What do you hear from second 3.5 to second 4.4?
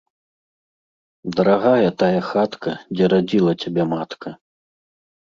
цябе матка.